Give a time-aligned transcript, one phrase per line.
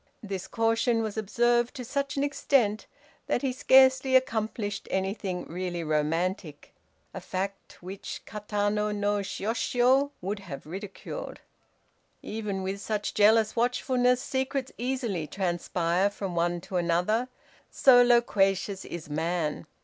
[0.23, 2.87] This caution was observed to such an extent
[3.27, 6.73] that he scarcely accomplished anything really romantic,
[7.13, 11.41] a fact which Katano no Shiôshiô would have ridiculed.
[12.23, 17.27] Even with such jealous watchfulness, secrets easily transpire from one to another;
[17.69, 19.67] so loquacious is man!